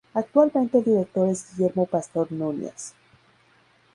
Actualmente 0.15 0.79
el 0.79 0.83
director 0.83 1.29
es 1.29 1.55
Guillermo 1.55 1.85
Pastor 1.85 2.31
Núñez. 2.31 2.93